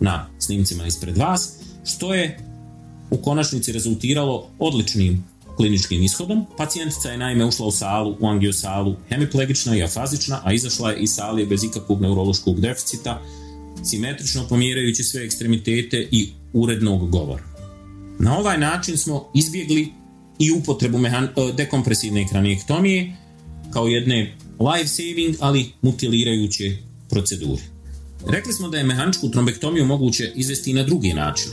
na 0.00 0.28
snimcima 0.38 0.86
ispred 0.86 1.16
vas, 1.16 1.52
što 1.84 2.14
je 2.14 2.38
u 3.10 3.16
konačnici 3.16 3.72
rezultiralo 3.72 4.48
odličnim 4.58 5.24
kliničkim 5.56 6.02
ishodom. 6.02 6.46
Pacijentica 6.56 7.08
je 7.08 7.18
naime 7.18 7.44
ušla 7.44 7.66
u 7.66 7.70
salu, 7.70 8.16
u 8.20 8.26
angiosalu 8.26 8.96
hemiplegična 9.08 9.76
i 9.76 9.82
afazična, 9.82 10.40
a 10.44 10.52
izašla 10.52 10.90
je 10.90 10.98
iz 11.00 11.10
sale 11.10 11.46
bez 11.46 11.64
ikakvog 11.64 12.00
neurološkog 12.00 12.60
deficita, 12.60 13.22
simetrično 13.84 14.48
pomjerajući 14.48 15.04
sve 15.04 15.24
ekstremitete 15.24 16.08
i 16.10 16.28
urednog 16.52 17.10
govora. 17.10 17.44
Na 18.18 18.38
ovaj 18.38 18.58
način 18.58 18.96
smo 18.96 19.30
izbjegli 19.34 19.88
i 20.38 20.52
upotrebu 20.52 20.98
mehan- 20.98 21.54
dekompresivne 21.56 22.22
ekranijektomije 22.22 23.16
kao 23.72 23.86
jedne 23.86 24.36
life 24.58 24.88
saving, 24.88 25.36
ali 25.40 25.72
mutilirajuće 25.82 26.76
procedure. 27.08 27.75
Rekli 28.24 28.52
smo 28.52 28.68
da 28.68 28.78
je 28.78 28.84
mehaničku 28.84 29.28
trombektomiju 29.30 29.86
moguće 29.86 30.32
izvesti 30.34 30.70
i 30.70 30.74
na 30.74 30.82
drugi 30.82 31.12
način. 31.12 31.50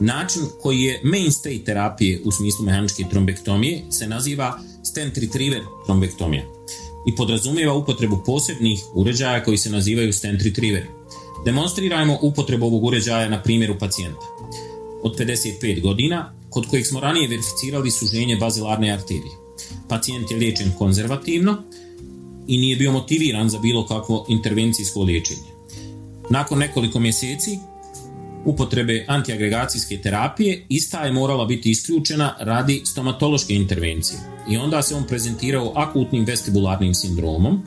Način 0.00 0.42
koji 0.62 0.80
je 0.80 1.00
mainstay 1.04 1.64
terapije 1.64 2.20
u 2.24 2.32
smislu 2.32 2.64
mehaničke 2.64 3.04
trombektomije 3.10 3.82
se 3.90 4.06
naziva 4.06 4.58
stent 4.82 5.18
retriever 5.18 5.62
trombektomija 5.86 6.44
i 7.06 7.16
podrazumijeva 7.16 7.74
upotrebu 7.74 8.22
posebnih 8.26 8.78
uređaja 8.94 9.44
koji 9.44 9.58
se 9.58 9.70
nazivaju 9.70 10.12
stent 10.12 10.42
retriever. 10.42 10.86
Demonstrirajmo 11.44 12.18
upotrebu 12.22 12.66
ovog 12.66 12.84
uređaja 12.84 13.28
na 13.28 13.42
primjeru 13.42 13.78
pacijenta. 13.78 14.26
Od 15.02 15.18
55 15.18 15.80
godina, 15.80 16.32
kod 16.50 16.66
kojeg 16.66 16.86
smo 16.86 17.00
ranije 17.00 17.28
verificirali 17.28 17.90
suženje 17.90 18.36
bazilarne 18.36 18.92
arterije. 18.92 19.32
Pacijent 19.88 20.30
je 20.30 20.36
liječen 20.36 20.72
konzervativno 20.78 21.62
i 22.46 22.58
nije 22.58 22.76
bio 22.76 22.92
motiviran 22.92 23.50
za 23.50 23.58
bilo 23.58 23.86
kakvo 23.86 24.26
intervencijsko 24.28 25.02
liječenje. 25.02 25.51
Nakon 26.32 26.58
nekoliko 26.58 27.00
mjeseci 27.00 27.58
upotrebe 28.44 29.04
antiagregacijske 29.08 29.98
terapije 29.98 30.66
ista 30.68 31.04
je 31.04 31.12
morala 31.12 31.44
biti 31.44 31.70
isključena 31.70 32.36
radi 32.40 32.82
stomatološke 32.84 33.54
intervencije 33.54 34.18
i 34.50 34.56
onda 34.56 34.82
se 34.82 34.94
on 34.94 35.04
prezentirao 35.06 35.72
akutnim 35.76 36.24
vestibularnim 36.24 36.94
sindromom 36.94 37.62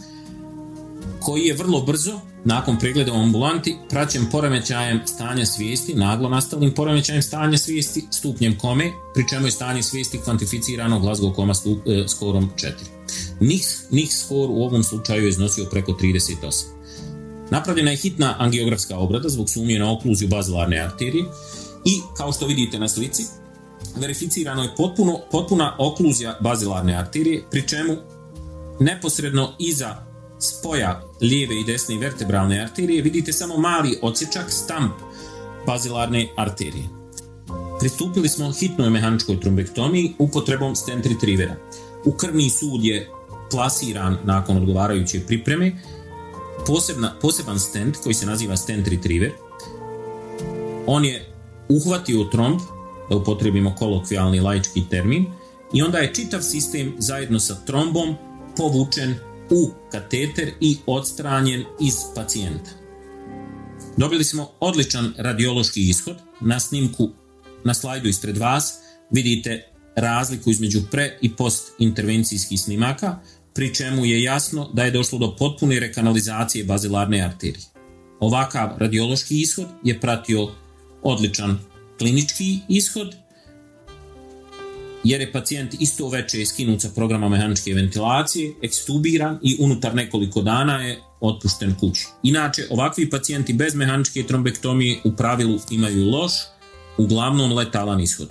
koji 1.19 1.41
je 1.41 1.53
vrlo 1.53 1.81
brzo 1.81 2.19
nakon 2.43 2.79
pregleda 2.79 3.13
u 3.13 3.21
ambulanti 3.21 3.75
praćen 3.89 4.25
poremećajem 4.31 5.01
stanja 5.05 5.45
svijesti, 5.45 5.93
naglo 5.93 6.29
nastalim 6.29 6.73
poremećajem 6.73 7.21
stanja 7.21 7.57
svijesti, 7.57 8.05
stupnjem 8.11 8.57
kome, 8.57 8.91
pri 9.13 9.23
čemu 9.29 9.47
je 9.47 9.51
stanje 9.51 9.83
svijesti 9.83 10.19
kvantificirano 10.23 10.99
Glasgow 10.99 11.35
koma 11.35 11.53
stup, 11.53 11.87
e, 11.87 12.03
skorom 12.07 12.49
4. 12.55 12.71
NIH, 13.39 13.65
NIH 13.91 14.11
skor 14.11 14.49
u 14.49 14.63
ovom 14.63 14.83
slučaju 14.83 15.23
je 15.23 15.29
iznosio 15.29 15.65
preko 15.71 15.91
38. 15.91 16.74
Napravljena 17.51 17.91
je 17.91 17.97
hitna 17.97 18.35
angiografska 18.39 18.97
obrada 18.97 19.29
zbog 19.29 19.49
sumnje 19.49 19.79
na 19.79 19.91
okluziju 19.91 20.29
bazilarne 20.29 20.79
arterije 20.79 21.25
i, 21.85 22.01
kao 22.17 22.33
što 22.33 22.47
vidite 22.47 22.79
na 22.79 22.89
slici, 22.89 23.23
verificirano 23.95 24.63
je 24.63 24.75
potpuno, 24.77 25.19
potpuna 25.31 25.75
okluzija 25.79 26.37
bazilarne 26.41 26.95
arterije, 26.95 27.43
pri 27.51 27.67
čemu 27.67 27.95
neposredno 28.79 29.53
iza 29.59 29.95
spoja 30.39 31.01
lijeve 31.21 31.59
i 31.59 31.63
desne 31.63 31.97
vertebralne 31.97 32.59
arterije 32.59 33.01
vidite 33.01 33.33
samo 33.33 33.57
mali 33.57 33.99
odsječak, 34.01 34.51
stamp 34.51 34.93
bazilarne 35.67 36.27
arterije. 36.37 36.89
Pristupili 37.79 38.29
smo 38.29 38.51
hitnoj 38.51 38.89
mehaničkoj 38.89 39.39
trombektomiji 39.39 40.13
upotrebom 40.19 40.75
stent 40.75 41.05
retrievera. 41.05 41.55
U 42.05 42.11
krvni 42.11 42.49
sud 42.49 42.83
je 42.83 43.09
plasiran 43.51 44.17
nakon 44.23 44.57
odgovarajuće 44.57 45.19
pripreme 45.27 45.71
posebna, 46.67 47.15
poseban 47.21 47.59
stent 47.59 47.97
koji 48.03 48.13
se 48.13 48.25
naziva 48.25 48.57
stent 48.57 48.87
retriever. 48.87 49.31
On 50.87 51.05
je 51.05 51.25
uhvatio 51.69 52.23
tromb, 52.23 52.59
da 53.09 53.15
upotrebimo 53.15 53.75
kolokvijalni 53.75 54.39
laički 54.39 54.83
termin, 54.89 55.25
i 55.73 55.81
onda 55.81 55.97
je 55.97 56.13
čitav 56.13 56.41
sistem 56.41 56.95
zajedno 56.97 57.39
sa 57.39 57.55
trombom 57.65 58.15
povučen 58.57 59.15
u 59.49 59.69
kateter 59.91 60.51
i 60.61 60.77
odstranjen 60.85 61.63
iz 61.79 61.95
pacijenta. 62.15 62.69
Dobili 63.97 64.23
smo 64.23 64.51
odličan 64.59 65.13
radiološki 65.17 65.89
ishod. 65.89 66.17
Na 66.41 66.59
snimku 66.59 67.09
na 67.63 67.73
slajdu 67.73 68.07
ispred 68.07 68.37
vas 68.37 68.73
vidite 69.11 69.71
razliku 69.95 70.49
između 70.49 70.81
pre 70.91 71.17
i 71.21 71.35
post 71.35 71.71
intervencijskih 71.79 72.61
snimaka, 72.61 73.19
pri 73.55 73.73
čemu 73.73 74.05
je 74.05 74.23
jasno 74.23 74.69
da 74.73 74.83
je 74.83 74.91
došlo 74.91 75.19
do 75.19 75.35
potpune 75.35 75.79
rekanalizacije 75.79 76.63
bazilarne 76.63 77.21
arterije. 77.21 77.65
Ovakav 78.19 78.69
radiološki 78.77 79.41
ishod 79.41 79.67
je 79.83 79.99
pratio 79.99 80.49
odličan 81.03 81.59
klinički 81.97 82.59
ishod 82.69 83.15
jer 85.03 85.21
je 85.21 85.31
pacijent 85.31 85.75
isto 85.79 86.09
veče 86.09 86.41
iskinut 86.41 86.81
sa 86.81 86.89
programa 86.95 87.29
mehaničke 87.29 87.73
ventilacije, 87.73 88.53
ekstubiran 88.61 89.39
i 89.43 89.57
unutar 89.59 89.95
nekoliko 89.95 90.41
dana 90.41 90.81
je 90.81 90.99
otpušten 91.19 91.75
kući. 91.79 92.07
Inače, 92.23 92.67
ovakvi 92.69 93.09
pacijenti 93.09 93.53
bez 93.53 93.75
mehaničke 93.75 94.23
trombektomije 94.23 94.99
u 95.03 95.11
pravilu 95.15 95.59
imaju 95.69 96.09
loš, 96.09 96.31
uglavnom 96.97 97.53
letalan 97.53 98.01
ishod. 98.01 98.29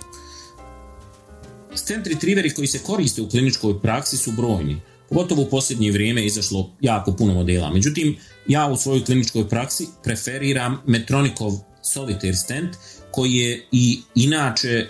Stent 1.75 2.07
retrieveri 2.07 2.53
koji 2.53 2.67
se 2.67 2.79
koriste 2.79 3.21
u 3.21 3.29
kliničkoj 3.29 3.81
praksi 3.81 4.17
su 4.17 4.31
brojni. 4.31 4.81
Pogotovo 5.09 5.41
u 5.41 5.49
posljednje 5.49 5.91
vrijeme 5.91 6.21
je 6.21 6.27
izašlo 6.27 6.71
jako 6.81 7.11
puno 7.11 7.33
modela. 7.33 7.73
Međutim, 7.73 8.17
ja 8.47 8.67
u 8.67 8.77
svojoj 8.77 9.05
kliničkoj 9.05 9.49
praksi 9.49 9.87
preferiram 10.03 10.81
Metronikov 10.85 11.51
Solitaire 11.81 12.37
stent 12.37 12.75
koji 13.11 13.33
je 13.33 13.65
i 13.71 14.01
inače 14.15 14.87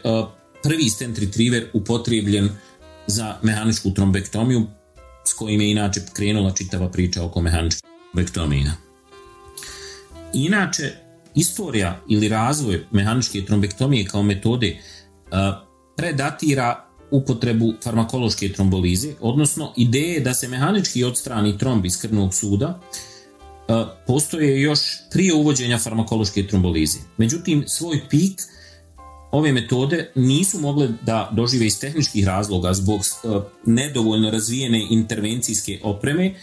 prvi 0.63 0.89
stent 0.89 1.19
retriever 1.19 1.65
upotrijebljen 1.74 2.50
za 3.07 3.38
mehaničku 3.41 3.93
trombektomiju 3.93 4.67
s 5.25 5.34
kojim 5.34 5.62
je 5.62 5.72
inače 5.72 6.01
krenula 6.13 6.51
čitava 6.51 6.89
priča 6.89 7.24
oko 7.24 7.41
mehaničke 7.41 7.81
trombektomije. 8.12 8.72
Inače, 10.34 10.91
istorija 11.36 12.01
ili 12.10 12.27
razvoj 12.27 12.86
mehaničke 12.91 13.45
trombektomije 13.45 14.05
kao 14.05 14.24
metode 14.24 14.77
predatira 15.98 16.85
upotrebu 17.15 17.74
farmakološke 17.84 18.53
trombolize, 18.53 19.13
odnosno 19.19 19.74
ideje 19.77 20.19
da 20.19 20.34
se 20.34 20.48
mehanički 20.48 21.03
odstrani 21.03 21.57
tromb 21.57 21.86
iz 21.86 22.01
krvnog 22.01 22.34
suda, 22.34 22.79
postoje 24.07 24.62
još 24.62 24.79
prije 25.12 25.34
uvođenja 25.34 25.77
farmakološke 25.77 26.48
trombolize. 26.48 26.98
Međutim, 27.17 27.63
svoj 27.67 28.01
pik 28.10 28.41
ove 29.31 29.51
metode 29.51 30.12
nisu 30.15 30.60
mogle 30.60 30.89
da 31.01 31.29
dožive 31.34 31.65
iz 31.65 31.79
tehničkih 31.79 32.25
razloga 32.25 32.74
zbog 32.74 33.01
nedovoljno 33.65 34.31
razvijene 34.31 34.88
intervencijske 34.89 35.79
opreme 35.84 36.34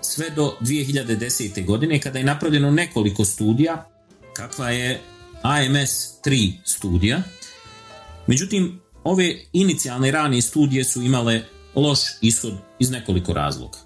sve 0.00 0.30
do 0.30 0.56
2010. 0.60 1.64
godine 1.66 2.00
kada 2.00 2.18
je 2.18 2.24
napravljeno 2.24 2.70
nekoliko 2.70 3.24
studija 3.24 3.88
kakva 4.32 4.70
je 4.70 5.00
AMS-3 5.42 6.52
studija. 6.64 7.22
Međutim, 8.26 8.80
ove 9.08 9.36
inicijalne 9.52 10.10
rane 10.10 10.42
studije 10.42 10.84
su 10.84 11.02
imale 11.02 11.42
loš 11.74 11.98
ishod 12.20 12.54
iz 12.78 12.90
nekoliko 12.90 13.32
razloga. 13.32 13.78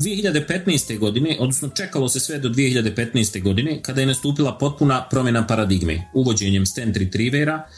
2015. 0.00 0.98
godine, 0.98 1.36
odnosno 1.40 1.68
čekalo 1.68 2.08
se 2.08 2.20
sve 2.20 2.38
do 2.38 2.48
2015. 2.48 3.42
godine, 3.42 3.82
kada 3.82 4.00
je 4.00 4.06
nastupila 4.06 4.58
potpuna 4.58 5.08
promjena 5.10 5.46
paradigme, 5.46 6.10
uvođenjem 6.14 6.66
stent 6.66 6.96
retrievera, 6.96 7.68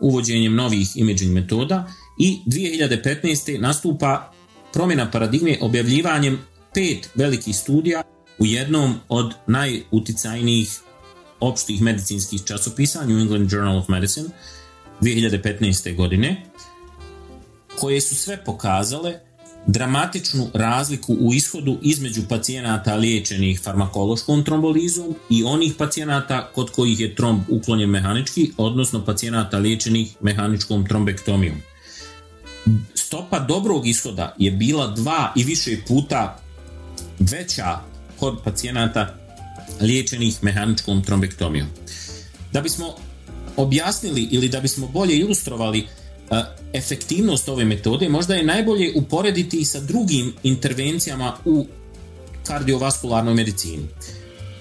uvođenjem 0.00 0.54
novih 0.54 0.96
imaging 0.96 1.34
metoda 1.34 1.92
i 2.18 2.38
2015. 2.46 3.60
nastupa 3.60 4.32
promjena 4.72 5.10
paradigme 5.10 5.58
objavljivanjem 5.60 6.38
pet 6.74 7.10
velikih 7.14 7.56
studija 7.56 8.02
u 8.38 8.46
jednom 8.46 8.94
od 9.08 9.34
najuticajnijih 9.46 10.80
opštih 11.40 11.82
medicinskih 11.82 12.44
časopisa 12.44 13.06
New 13.06 13.18
England 13.18 13.52
Journal 13.52 13.78
of 13.78 13.88
Medicine 13.88 14.28
2015. 15.00 15.96
godine 15.96 16.42
koje 17.78 18.00
su 18.00 18.14
sve 18.14 18.44
pokazale 18.44 19.14
dramatičnu 19.66 20.50
razliku 20.54 21.16
u 21.20 21.34
ishodu 21.34 21.78
između 21.82 22.22
pacijenata 22.28 22.94
liječenih 22.94 23.60
farmakološkom 23.60 24.44
trombolizom 24.44 25.14
i 25.30 25.44
onih 25.44 25.74
pacijenata 25.78 26.50
kod 26.54 26.70
kojih 26.70 27.00
je 27.00 27.14
tromb 27.14 27.42
uklonjen 27.48 27.90
mehanički, 27.90 28.52
odnosno 28.56 29.04
pacijenata 29.04 29.58
liječenih 29.58 30.16
mehaničkom 30.20 30.86
trombektomijom. 30.86 31.56
Stopa 32.94 33.38
dobrog 33.38 33.86
ishoda 33.86 34.34
je 34.38 34.50
bila 34.50 34.86
dva 34.86 35.32
i 35.36 35.44
više 35.44 35.76
puta 35.88 36.38
veća 37.18 37.78
kod 38.18 38.38
pacijenata 38.44 39.14
liječenih 39.80 40.44
mehaničkom 40.44 41.04
trombektomijom. 41.04 41.68
Da 42.52 42.60
bismo 42.60 42.94
objasnili 43.58 44.28
ili 44.30 44.48
da 44.48 44.60
bismo 44.60 44.86
bolje 44.86 45.16
ilustrovali 45.16 45.86
efektivnost 46.72 47.48
ove 47.48 47.64
metode 47.64 48.08
možda 48.08 48.34
je 48.34 48.44
najbolje 48.44 48.92
uporediti 48.94 49.64
sa 49.64 49.80
drugim 49.80 50.34
intervencijama 50.42 51.36
u 51.44 51.66
kardiovaskularnoj 52.46 53.34
medicini. 53.34 53.88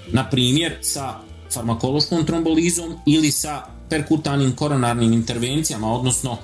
Na 0.07 0.29
primjer, 0.29 0.77
sa 0.81 1.13
farmakološkom 1.53 2.25
trombolizom 2.25 2.95
ili 3.05 3.31
sa 3.31 3.61
perkutanim 3.89 4.55
koronarnim 4.55 5.13
intervencijama, 5.13 5.93
odnosno 5.93 6.37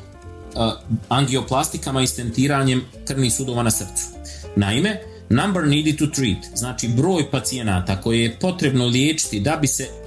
angioplastikama 1.09 2.01
i 2.01 2.07
stentiranjem 2.07 2.81
krvnih 3.07 3.33
sudova 3.33 3.63
na 3.63 3.71
srcu. 3.71 4.03
Naime, 4.55 5.01
number 5.29 5.67
needed 5.67 5.97
to 5.97 6.07
treat, 6.07 6.37
znači 6.55 6.87
broj 6.87 7.31
pacijenata 7.31 8.01
koje 8.01 8.23
je 8.23 8.39
potrebno 8.39 8.85
liječiti 8.85 9.39
da 9.39 9.57
bi 9.57 9.67
se 9.67 10.02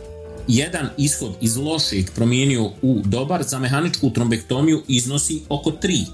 jedan 0.49 0.89
ishod 0.97 1.33
iz 1.41 1.57
lošeg 1.57 2.11
promijenio 2.15 2.65
u 2.83 3.01
dobar 3.05 3.43
za 3.43 3.59
mehaničku 3.59 4.11
trombektomiju 4.11 4.83
iznosi 4.89 5.43
oko 5.49 5.71
3, 5.71 6.05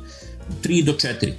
3 0.63 0.85
do 0.85 0.93
4. 0.93 1.33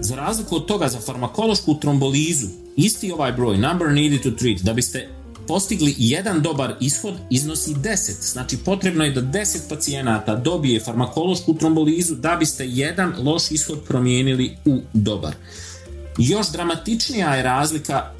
Za 0.00 0.16
razliku 0.16 0.56
od 0.56 0.66
toga 0.66 0.88
za 0.88 1.00
farmakološku 1.00 1.74
trombolizu, 1.80 2.46
isti 2.76 3.12
ovaj 3.12 3.32
broj, 3.32 3.58
number 3.58 3.88
needed 3.88 4.22
to 4.22 4.30
treat, 4.30 4.60
da 4.60 4.72
biste 4.72 5.08
postigli 5.48 5.94
jedan 5.98 6.42
dobar 6.42 6.74
ishod 6.80 7.14
iznosi 7.30 7.74
10. 7.74 8.32
Znači 8.32 8.56
potrebno 8.56 9.04
je 9.04 9.10
da 9.10 9.22
10 9.22 9.58
pacijenata 9.68 10.36
dobije 10.36 10.80
farmakološku 10.80 11.54
trombolizu 11.54 12.14
da 12.14 12.36
biste 12.36 12.66
jedan 12.66 13.14
loš 13.18 13.50
ishod 13.50 13.84
promijenili 13.88 14.56
u 14.64 14.80
dobar. 14.92 15.34
Još 16.18 16.52
dramatičnija 16.52 17.34
je 17.34 17.42
razlika 17.42 18.12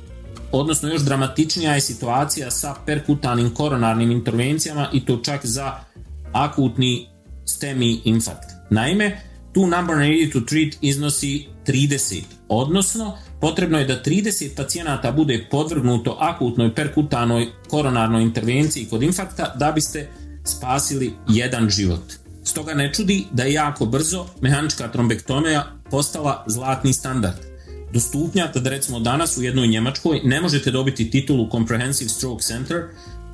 odnosno 0.52 0.88
još 0.88 1.02
dramatičnija 1.02 1.74
je 1.74 1.80
situacija 1.80 2.50
sa 2.50 2.74
perkutanim 2.86 3.54
koronarnim 3.54 4.10
intervencijama 4.10 4.88
i 4.92 5.04
to 5.04 5.16
čak 5.16 5.46
za 5.46 5.74
akutni 6.32 7.06
STEMI 7.44 8.00
infarkt. 8.04 8.50
Naime, 8.70 9.20
tu 9.52 9.66
number 9.66 9.96
needed 9.96 10.32
to 10.32 10.40
treat 10.40 10.74
iznosi 10.80 11.46
30, 11.66 12.22
odnosno 12.48 13.18
potrebno 13.40 13.78
je 13.78 13.84
da 13.84 14.02
30 14.02 14.56
pacijenata 14.56 15.12
bude 15.12 15.46
podvrgnuto 15.50 16.16
akutnoj 16.20 16.74
perkutanoj 16.74 17.46
koronarnoj 17.68 18.22
intervenciji 18.22 18.86
kod 18.90 19.02
infarkta 19.02 19.54
da 19.58 19.72
biste 19.72 20.08
spasili 20.44 21.12
jedan 21.28 21.70
život. 21.70 22.12
Stoga 22.44 22.74
ne 22.74 22.92
čudi 22.94 23.24
da 23.32 23.42
je 23.42 23.52
jako 23.52 23.86
brzo 23.86 24.26
mehanička 24.40 24.88
trombektomija 24.88 25.66
postala 25.90 26.44
zlatni 26.46 26.92
standard. 26.92 27.45
Do 27.96 28.00
stupnja 28.00 28.50
da 28.54 28.70
recimo 28.70 29.00
danas 29.00 29.38
u 29.38 29.42
jednoj 29.42 29.68
Njemačkoj 29.68 30.20
ne 30.24 30.40
možete 30.40 30.70
dobiti 30.70 31.10
titulu 31.10 31.48
Comprehensive 31.50 32.10
Stroke 32.10 32.42
Center 32.42 32.82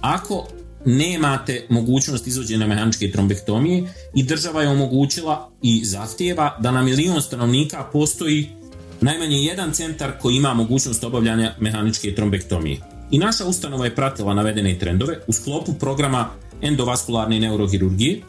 ako 0.00 0.49
nemate 0.85 1.66
mogućnost 1.69 2.26
izvođenja 2.26 2.66
mehaničke 2.66 3.11
trombektomije 3.11 3.85
i 4.14 4.23
država 4.23 4.62
je 4.62 4.69
omogućila 4.69 5.50
i 5.62 5.85
zahtijeva 5.85 6.57
da 6.61 6.71
na 6.71 6.83
milion 6.83 7.23
stanovnika 7.23 7.85
postoji 7.92 8.50
najmanje 9.00 9.37
jedan 9.37 9.73
centar 9.73 10.12
koji 10.21 10.37
ima 10.37 10.54
mogućnost 10.54 11.04
obavljanja 11.04 11.54
mehaničke 11.61 12.14
trombektomije. 12.14 12.81
I 13.11 13.19
naša 13.19 13.47
ustanova 13.47 13.85
je 13.85 13.95
pratila 13.95 14.35
navedene 14.35 14.78
trendove 14.78 15.19
u 15.26 15.33
sklopu 15.33 15.75
programa 15.75 16.28
endovaskularne 16.61 17.40
neurohirurgije 17.40 18.21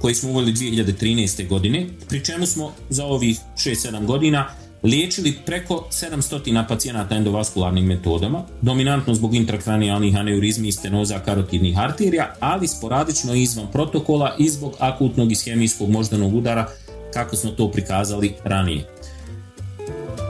koji 0.00 0.14
smo 0.14 0.30
uveli 0.30 0.52
2013. 0.52 1.48
godine, 1.48 1.86
pri 2.08 2.24
čemu 2.24 2.46
smo 2.46 2.72
za 2.90 3.04
ovih 3.04 3.38
6-7 3.56 4.06
godina 4.06 4.48
liječili 4.82 5.38
preko 5.46 5.88
700 5.90 6.68
pacijenata 6.68 7.14
endovaskularnim 7.14 7.84
metodama, 7.84 8.42
dominantno 8.62 9.14
zbog 9.14 9.34
intrakranijalnih 9.34 10.16
aneurizmi 10.16 10.68
i 10.68 10.72
stenoza 10.72 11.18
karotidnih 11.18 11.78
arterija, 11.78 12.34
ali 12.40 12.68
sporadično 12.68 13.34
izvan 13.34 13.66
protokola 13.72 14.36
i 14.38 14.48
zbog 14.48 14.74
akutnog 14.78 15.32
ishemijskog 15.32 15.90
moždanog 15.90 16.34
udara, 16.34 16.68
kako 17.14 17.36
smo 17.36 17.50
to 17.50 17.70
prikazali 17.70 18.34
ranije. 18.44 18.86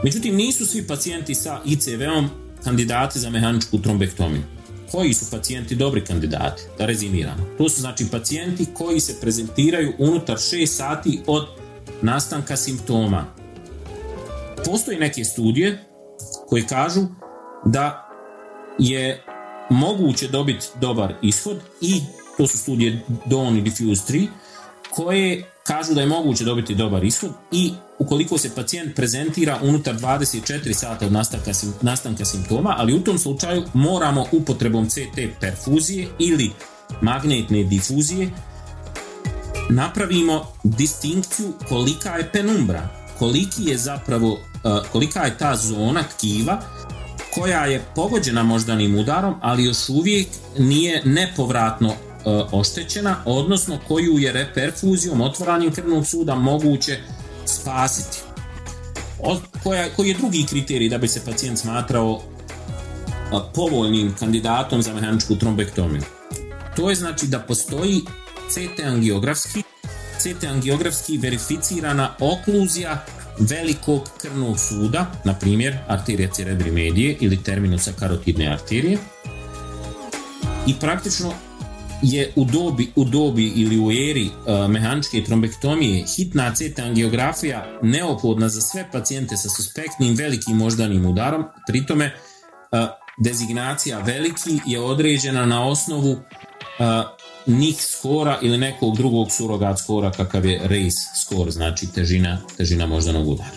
Međutim, 0.05 0.37
nisu 0.37 0.67
svi 0.67 0.87
pacijenti 0.87 1.35
sa 1.35 1.61
ICV-om 1.65 2.29
kandidati 2.65 3.19
za 3.19 3.31
mehaničku 3.31 3.79
trombektomiju. 3.79 4.43
Koji 4.91 5.15
su 5.15 5.31
pacijenti 5.31 5.75
dobri 5.75 6.05
kandidati? 6.05 6.63
Da 6.79 6.87
rezimiramo. 6.87 7.45
To 7.59 7.69
su 7.69 7.81
znači 7.81 8.07
pacijenti 8.11 8.67
koji 8.75 9.01
se 9.01 9.21
prezentiraju 9.21 9.93
unutar 9.99 10.37
6 10.37 10.67
sati 10.67 11.21
od 11.27 11.47
nastanka 12.03 12.57
simptoma 12.57 13.38
Postoje 14.71 14.99
neke 14.99 15.25
studije 15.25 15.85
koje 16.49 16.67
kažu 16.67 17.01
da 17.65 18.09
je 18.79 19.23
moguće 19.71 20.29
dobiti 20.29 20.67
dobar 20.81 21.15
ishod 21.23 21.61
i 21.81 22.01
to 22.37 22.47
su 22.47 22.59
studije 22.59 23.03
Dawn 23.27 23.59
i 23.59 23.63
Diffuse 23.63 24.13
3 24.13 24.27
koje 24.91 25.45
kažu 25.63 25.95
da 25.95 26.01
je 26.01 26.07
moguće 26.07 26.45
dobiti 26.45 26.75
dobar 26.75 27.05
ishod 27.05 27.31
i 27.53 27.73
ukoliko 27.99 28.39
se 28.39 28.55
pacijent 28.55 28.97
prezentira 28.97 29.59
unutar 29.63 29.95
24 29.95 30.73
sata 30.73 31.07
od 31.07 31.13
nastanka, 31.13 31.51
nastanka 31.83 32.25
simptoma, 32.25 32.75
ali 32.79 32.95
u 32.95 33.01
tom 33.01 33.19
slučaju 33.19 33.63
moramo 33.75 34.27
upotrebom 34.33 34.89
CT 34.89 35.41
perfuzije 35.41 36.09
ili 36.19 36.51
magnetne 37.01 37.65
difuzije 37.65 38.31
napravimo 39.71 40.47
distinkciju 40.65 41.53
kolika 41.69 42.17
je 42.17 42.33
penumbra, 42.33 42.89
koliki 43.19 43.65
je 43.65 43.79
zapravo 43.79 44.39
kolika 44.93 45.25
je 45.25 45.39
ta 45.39 45.57
zona 45.57 46.03
tkiva 46.03 46.61
koja 47.35 47.65
je 47.65 47.85
pogođena 47.95 48.43
moždanim 48.43 48.99
udarom, 48.99 49.35
ali 49.41 49.65
još 49.65 49.89
uvijek 49.89 50.29
nije 50.59 51.03
nepovratno 51.05 51.89
e, 51.89 51.95
oštećena, 52.53 53.17
odnosno 53.25 53.79
koju 53.89 54.19
je 54.19 54.33
reperfuzijom, 54.33 55.21
otvaranjem 55.21 55.73
krvnog 55.73 56.07
suda 56.07 56.35
moguće 56.35 56.99
spasiti. 57.47 58.19
koji 59.97 60.09
je 60.09 60.15
drugi 60.15 60.47
kriterij 60.49 60.89
da 60.89 60.99
bi 60.99 61.09
se 61.09 61.25
pacijent 61.25 61.59
smatrao 61.59 62.21
e, 62.21 63.37
povoljnim 63.55 64.15
kandidatom 64.19 64.83
za 64.83 64.95
mehaničku 64.95 65.37
trombektomiju? 65.37 66.03
To 66.77 66.91
je 66.91 66.97
znači 66.97 67.27
da 67.27 67.39
postoji 67.39 68.01
CT 68.51 68.81
angiografski, 68.85 69.63
CT 70.19 70.45
angiografski 70.45 71.19
verificirana 71.19 72.11
okluzija 72.21 73.05
velikog 73.39 74.09
krvnog 74.21 74.61
suda, 74.61 75.13
na 75.25 75.35
primjer 75.35 75.77
arterija 75.89 76.31
cerebri 76.31 76.71
medije 76.71 77.17
ili 77.21 77.43
terminusa 77.43 77.93
karotidne 77.93 78.49
arterije. 78.49 78.99
I 80.67 80.75
praktično 80.81 81.33
je 82.03 82.33
u 82.37 82.45
dobi, 82.45 82.93
u 82.97 83.05
dobi 83.05 83.47
ili 83.47 83.79
u 83.79 83.91
eri 83.91 84.27
uh, 84.27 84.71
mehaničke 84.71 85.25
trombektomije 85.25 86.05
hitna 86.17 86.55
CT 86.55 86.79
angiografija 86.79 87.79
neophodna 87.83 88.49
za 88.49 88.61
sve 88.61 88.89
pacijente 88.93 89.37
sa 89.37 89.49
suspektnim 89.49 90.15
velikim 90.15 90.57
moždanim 90.57 91.07
udarom, 91.07 91.45
pritome 91.69 92.07
uh, 92.73 92.79
dezignacija 93.19 93.99
veliki 93.99 94.61
je 94.67 94.81
određena 94.81 95.47
na 95.47 95.69
osnovu 95.69 96.13
uh, 96.13 96.19
NIH 97.49 97.81
skora 97.81 98.39
ili 98.43 98.59
nekog 98.59 98.97
drugog 98.97 99.33
surogat 99.33 99.79
skora 99.79 100.11
kakav 100.11 100.47
je 100.47 100.61
race 100.63 100.99
skor, 101.23 101.51
znači 101.51 101.87
težina, 101.87 102.39
težina 102.57 102.87
moždanog 102.87 103.29
udara. 103.29 103.51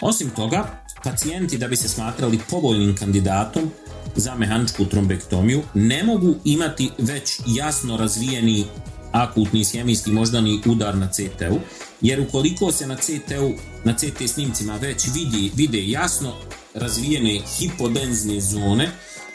Osim 0.00 0.30
toga, 0.30 0.82
pacijenti 1.04 1.58
da 1.58 1.68
bi 1.68 1.76
se 1.76 1.88
smatrali 1.88 2.38
povoljnim 2.50 2.96
kandidatom 2.96 3.70
za 4.16 4.34
mehaničku 4.34 4.84
trombektomiju 4.84 5.62
ne 5.74 6.02
mogu 6.04 6.34
imati 6.44 6.90
već 6.98 7.40
jasno 7.46 7.96
razvijeni 7.96 8.64
akutni 9.12 9.64
sjemijski 9.64 10.10
moždani 10.10 10.60
udar 10.66 10.96
na 10.96 11.08
CT-u, 11.08 11.58
jer 12.00 12.20
ukoliko 12.20 12.72
se 12.72 12.86
na 12.86 12.96
CT-u, 12.96 13.52
na 13.84 13.94
CT 13.94 14.30
snimcima 14.30 14.76
već 14.76 15.06
vidi, 15.14 15.52
vide 15.54 15.88
jasno 15.88 16.34
razvijene 16.74 17.40
hipodenzne 17.58 18.40
zone 18.40 18.90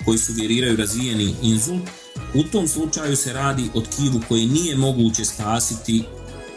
koji 0.06 0.18
sugeriraju 0.18 0.78
razvijeni 0.78 1.36
inzult, 1.42 1.90
u 2.34 2.44
tom 2.44 2.68
slučaju 2.68 3.16
se 3.16 3.34
radi 3.34 3.70
o 3.74 3.82
tkivu 3.82 4.22
koji 4.28 4.46
nije 4.46 4.76
moguće 4.76 5.26
spasiti 5.26 6.04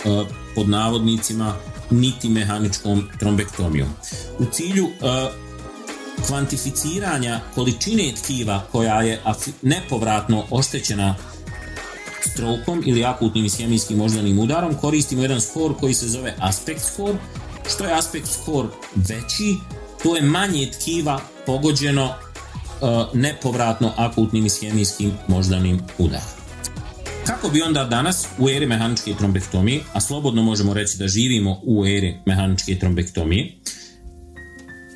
uh, 0.04 0.26
pod 0.54 0.68
navodnicima 0.68 1.56
niti 1.90 2.28
mehaničkom 2.28 3.08
trombektomijom. 3.18 3.88
U 4.38 4.44
cilju 4.52 4.84
uh, 4.84 4.92
kvantificiranja 6.26 7.40
količine 7.54 8.12
tkiva 8.22 8.62
koja 8.72 9.02
je 9.02 9.22
nepovratno 9.62 10.44
oštećena 10.50 11.14
strokom 12.30 12.82
ili 12.86 13.04
akutnim 13.04 13.44
ishemijskim 13.44 13.98
moždanim 13.98 14.38
udarom 14.38 14.74
koristimo 14.74 15.22
jedan 15.22 15.40
skor 15.40 15.74
koji 15.80 15.94
se 15.94 16.08
zove 16.08 16.34
aspect 16.38 16.84
score. 16.92 17.18
Što 17.74 17.84
je 17.84 17.94
aspect 17.94 18.28
score 18.42 18.68
veći, 18.94 19.56
to 20.02 20.16
je 20.16 20.22
manje 20.22 20.70
tkiva 20.70 21.20
pogođeno 21.46 22.08
E, 22.08 22.25
nepovratno 23.14 23.92
akutnim 23.96 24.46
ishemijskim 24.46 25.12
moždanim 25.28 25.80
udarom. 25.98 26.26
Kako 27.26 27.48
bi 27.48 27.62
onda 27.62 27.84
danas 27.84 28.26
u 28.38 28.48
eri 28.50 28.66
mehaničke 28.66 29.14
trombektomije, 29.18 29.80
a 29.92 30.00
slobodno 30.00 30.42
možemo 30.42 30.74
reći 30.74 30.98
da 30.98 31.08
živimo 31.08 31.60
u 31.64 31.86
eri 31.86 32.16
mehaničke 32.26 32.78
trombektomije, 32.78 33.52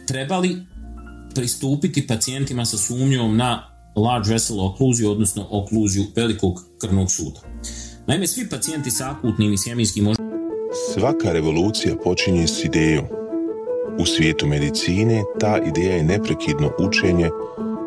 trebali 0.09 0.57
pristupiti 1.35 2.07
pacijentima 2.07 2.65
sa 2.65 2.79
sumnjom 2.79 3.37
na 3.37 3.71
large 3.97 4.31
vessel 4.33 4.61
okluziju, 4.61 5.11
odnosno 5.11 5.47
okluziju 5.51 6.05
velikog 6.17 6.65
krvnog 6.81 7.11
suda. 7.11 7.41
Naime, 8.07 8.27
svi 8.27 8.49
pacijenti 8.49 8.91
sa 8.91 9.11
akutnim 9.11 9.53
ishemijskim 9.53 10.05
moždanim 10.05 10.31
Svaka 10.95 11.33
revolucija 11.33 11.97
počinje 12.05 12.47
s 12.47 12.65
idejom. 12.65 13.05
U 13.99 14.07
svijetu 14.07 14.47
medicine 14.47 15.23
ta 15.41 15.59
ideja 15.67 15.97
je 15.97 16.03
neprekidno 16.03 16.71
učenje 16.79 17.31